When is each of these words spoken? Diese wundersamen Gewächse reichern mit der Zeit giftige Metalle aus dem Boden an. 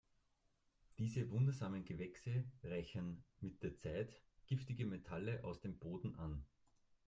Diese 0.97 1.29
wundersamen 1.29 1.85
Gewächse 1.85 2.45
reichern 2.63 3.23
mit 3.39 3.61
der 3.61 3.75
Zeit 3.75 4.19
giftige 4.47 4.87
Metalle 4.87 5.43
aus 5.43 5.61
dem 5.61 5.77
Boden 5.77 6.15
an. 6.15 6.43